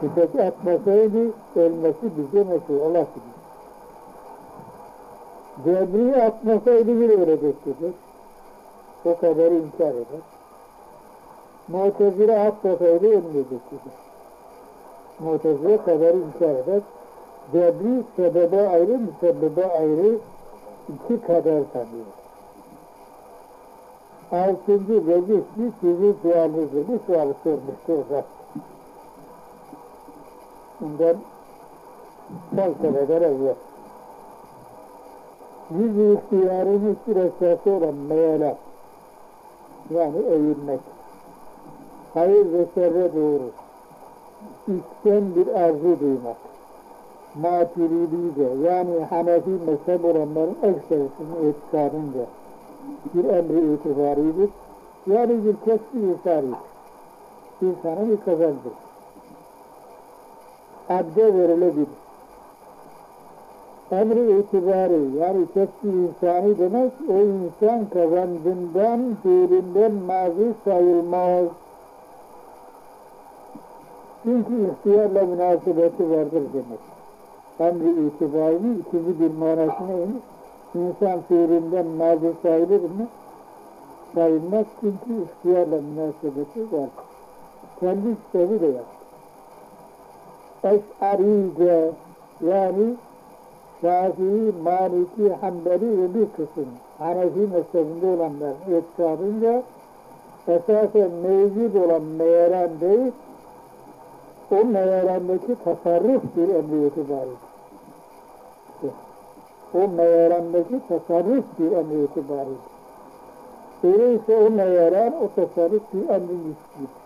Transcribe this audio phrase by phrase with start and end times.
[0.00, 3.36] Tüfek atmasaydı ölmesi bize meşhur Allah bilir.
[5.64, 7.94] Cebri'yi atmasaydı bir ölecek tüfek.
[9.04, 10.22] O kadar inkar eder.
[11.68, 13.92] Mu'tezile atmasaydı ölmeyecek tüfek.
[15.20, 16.80] Mu'tezile kadar inkar eder.
[17.52, 20.18] Cebri sebebe ayrı, müsebbebe ayrı
[20.88, 22.06] iki kadar tanıyor.
[24.32, 26.88] Altıncı vecihli sizin sualınızdır.
[26.88, 28.35] Bu sualı sormuştu o zaman.
[30.80, 31.16] Bundan
[32.56, 33.54] felsefeden evvel.
[35.70, 38.56] Yüz ihtiyarın bir esası olan meyelat,
[39.90, 40.80] yani eğilmek,
[42.14, 43.50] hayır ve şerre doğru,
[44.62, 46.36] içten bir arzu duymak,
[47.42, 52.26] maturidi yani Hanefi mezhep olanların ekserisinin etikadınca
[53.14, 54.50] bir emri itibaridir.
[55.06, 56.56] Yani bir kesbi isaridir.
[57.62, 58.85] İnsanın bir kazandır.
[60.88, 61.88] Abde verilebilir.
[63.90, 71.46] Emri itibari yani kesbi insani demek o insan kazandığından, fiilinden mazi sayılmaz.
[74.22, 76.80] Çünkü ihtiyarla münasebeti vardır demek.
[77.60, 80.22] Emri itibarinin ikinci bir manası neymiş?
[80.74, 83.06] İnsan fiilinden mazi sayılır mı?
[84.14, 86.88] Sayılmaz çünkü ihtiyarla münasebeti var.
[87.80, 89.05] Kendi de yaptı.
[90.66, 91.90] Eş'arice
[92.46, 92.94] yani
[93.80, 99.62] Şafii, Maliki, Hanbeli ve bir kısım Hanefi mezhebinde olanların etkabınca
[100.48, 103.12] esasen mevcut olan meyeran değil,
[104.50, 107.36] o meyarandaki tasarruf bir emri itibaridir.
[109.74, 112.76] O meyarandaki tasarruf bir emri itibaridir.
[113.84, 117.05] Öyleyse o meyaran, o tasarruf bir emri nisbidir.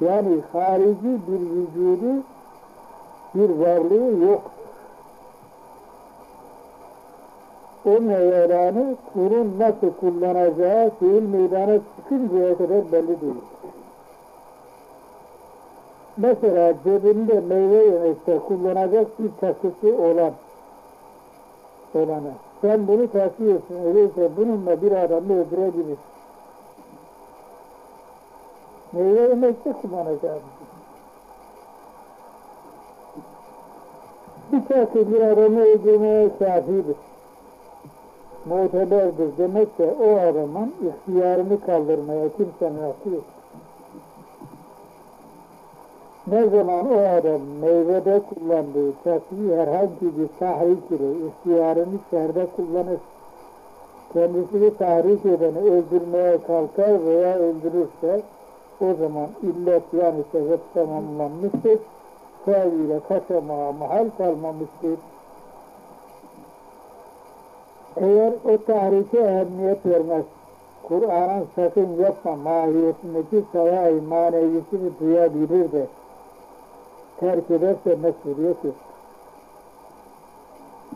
[0.00, 2.22] Yani harici bir vücudu,
[3.34, 4.42] bir varlığı yok.
[7.84, 13.34] O meyaranı kurun nasıl kullanacağı fiil meydana çıkıncaya kadar belli değil.
[16.16, 20.32] Mesela cebinde meyve yemekte kullanacak bir takısı olan
[21.94, 22.32] olana.
[22.60, 23.84] Sen bunu taşıyorsun.
[23.86, 25.98] Öyleyse bununla bir adamı öldürebilir.
[28.92, 30.42] Meyve yemekte kullanacağım.
[34.52, 36.96] Bir takı bir adamı öldürmeye kafidir.
[38.46, 39.38] Muteberdir.
[39.38, 43.24] Demek ki o adamın ihtiyarını kaldırmaya kimsenin hakkı yok.
[46.26, 52.98] Ne zaman o adam meyvede kullandığı takıyı herhangi bir tahrik ile ihtiyarını şerde kullanır,
[54.12, 58.22] kendisini tahrik edeni öldürmeye kalkar veya öldürürse
[58.80, 61.78] o zaman illet yani sebep tamamlanmıştır.
[62.44, 64.98] Tevhile kaçamaya mahal kalmamıştır.
[67.96, 70.24] Eğer o tahrike ehemmiyet vermez,
[70.88, 75.86] Kur'an'ın sakın yapma mahiyetindeki sayı maneviyesini duyabilir de
[77.20, 78.74] terk ederse mesuliyet yok.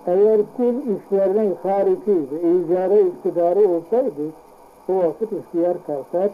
[0.07, 4.31] Eğer kul işlerinin hariki ve icare iktidarı olsaydı
[4.89, 6.31] o vakit ihtiyar kalkar.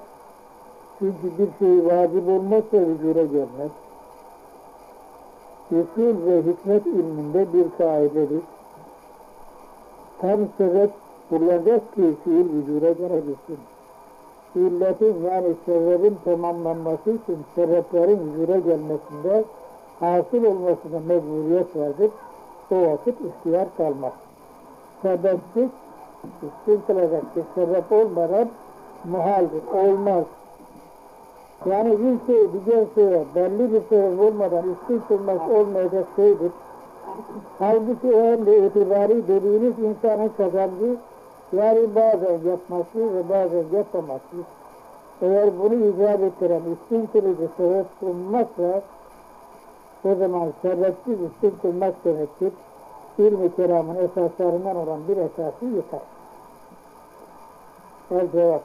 [0.99, 3.71] Çünkü bir şey vacip olmazsa vücuda gelmez.
[5.71, 8.43] Usul ve hikmet ilminde bir kaidedir.
[10.21, 10.91] Tam sebep
[11.31, 13.59] bulunacak ki fiil vücuda gelebilsin.
[14.55, 19.45] İlletin yani sebebin tamamlanması için sebeplerin vücuda gelmesinde
[20.01, 22.11] hasıl olmasına mecburiyet vardır.
[22.71, 24.13] O vakit ihtiyar kalmaz.
[25.03, 25.71] Sebepsiz
[26.43, 28.49] üstün kılacak bir sebep olmadan
[29.05, 30.25] muhaldir, olmaz.
[31.65, 36.53] Yani bir şey, bir şeye belli bir sebep olmadan üstün kılmak olmayacak şeydir.
[37.59, 40.97] Halbuki o emri itibari dediğiniz insanın kazancı
[41.53, 44.37] yani bazen yapması ve bazen yapaması.
[45.23, 48.83] Eğer bunu icap ettiren üstün kılıcı sebep bulunmazsa
[50.05, 52.53] o zaman sebepsiz üstün kılmak demektir.
[53.19, 56.01] İlmi keramın esaslarından olan bir esası yıkar.
[58.11, 58.63] El cevap.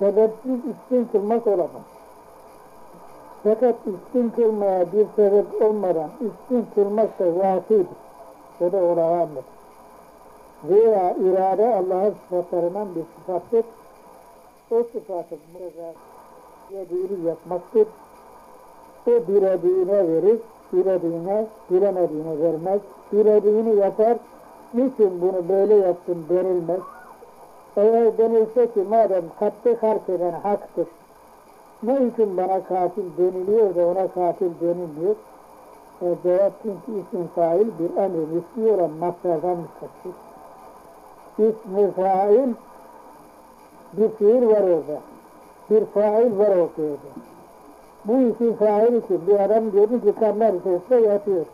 [0.00, 1.86] Sebepsiz üstün kılmak olamaz.
[3.42, 7.86] Fakat üstün kılmaya bir sebep olmadan üstün kılmak da vasidir.
[8.60, 9.44] O da olağandır.
[10.64, 13.64] Veya irade Allah'ın sıfatlarından bir sıfattır.
[14.70, 15.92] O sıfatı burada
[16.70, 17.86] yediğini yapmaktır.
[19.06, 20.38] O dilediğine verir,
[20.72, 22.80] dilediğine, dilemediğine vermez.
[23.12, 24.16] Dilediğini yapar,
[24.74, 26.80] niçin bunu böyle yaptın denilmez.
[27.80, 30.86] Eğer denilse ki madem kattı harf eden haktır,
[31.82, 35.16] Ne için bana katil deniliyor da ona katil denilmiyor?
[36.02, 40.14] E, cevap çünkü isim fail bir emrin ismi olan maslardan müstesir.
[41.38, 42.48] İsmi fail
[43.92, 45.00] bir fiil var orada.
[45.70, 47.10] Bir fail var ortada.
[48.04, 51.46] Bu isim fail için bir adam diyordu ki kanlar içerisinde yatıyor.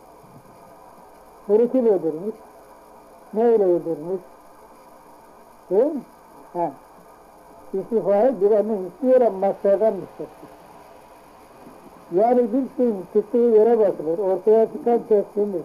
[1.49, 2.35] Bunu kim öldürmüş?
[3.33, 4.21] Neyle öldürmüş?
[5.69, 6.01] Değil mi?
[6.57, 6.71] Ha.
[7.73, 10.49] Emrin ismi olan maslardan müstesir.
[12.15, 15.63] Yani bir şeyin çıktığı yere bakılır, ortaya çıkan teslimdir.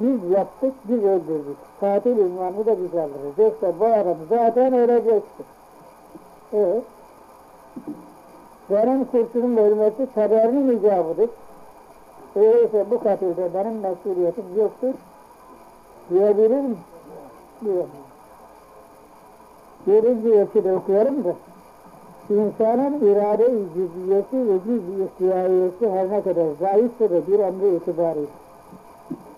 [0.00, 1.56] Biz yaptık, biz öldürdük.
[1.80, 3.38] Katil ünvanını da biz alırız.
[3.38, 5.46] Yoksa bu adam zaten ölecektir.
[6.52, 6.82] Evet.
[8.70, 11.30] Benim kurşunun ölmesi kaderinin icabıdır.
[12.36, 14.94] Öyleyse bu katilde benim mesuliyetim yoktur.
[16.10, 16.76] Diyebilir mi?
[17.64, 18.11] Diyemem.
[19.86, 21.34] Birinci ölçüde okuyorum da.
[22.30, 25.32] İnsanın irade-i cüziyesi ve cüz-i
[25.92, 28.26] her ne kadar zayıfsa da bir emri itibariyle.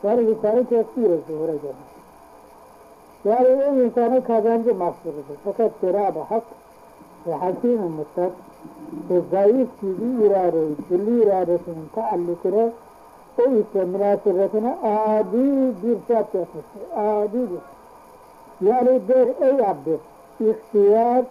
[0.03, 1.95] Yani insanı tesbih zuhura gelir.
[3.25, 5.37] Yani o insanın kazancı mahsurudur.
[5.45, 6.43] Fakat Cenab-ı Hak
[7.27, 8.33] ve Hakim-i Mutlak
[9.11, 12.71] ve zayıf cüz-i iradeyi, külli iradesinin taallukuna
[13.39, 16.83] o işte münasebetine adi bir şart yapmıştır.
[16.97, 17.61] Adidir.
[18.61, 19.99] Yani der ey Abdü,
[20.41, 21.25] ihtiyar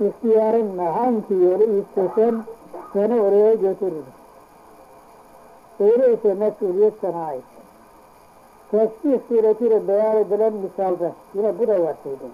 [0.00, 2.42] ihtiyarınla hangi yolu istesen
[2.92, 4.04] seni oraya götürür.
[5.80, 7.44] Öyleyse mesuliyet sana ait.
[8.70, 12.24] Tesbih suretiyle beyan edilen misalda, yine bu da vasıydı.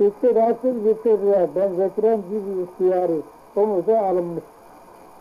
[0.00, 3.20] İktidarsız bir çocuğa benzetilen cüz ihtiyarı
[3.56, 4.44] omuza alınmış.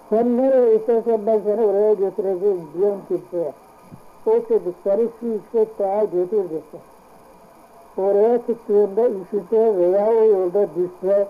[0.09, 3.53] Sen nereye istersen ben seni oraya götüreceğim diyen kimseye.
[4.25, 6.77] O çocukları şu yüksek dağa götür dese
[8.01, 11.27] oraya çıktığında üşüse veya o yolda düşse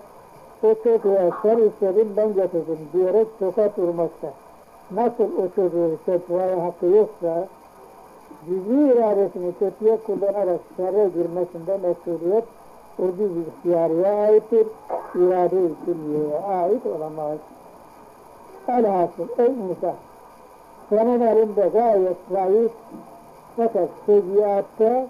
[0.62, 4.28] o çocuğa sen istedin ben getirdim diyerek tokat vurmakta.
[4.90, 7.48] Nasıl o çocuğu fetvaya hakkı yoksa
[8.46, 12.44] cüz'i iradesini kötüye kullanarak şerre girmesinde mesuliyet
[12.98, 14.66] o cüz ihtiyariye aittir,
[15.14, 15.70] irade-i
[16.48, 17.38] ait olamaz.
[18.68, 19.94] Elhasıl ey insan,
[20.88, 22.72] senin elinde gayet zayıf
[23.56, 25.06] fakat sevgiyatta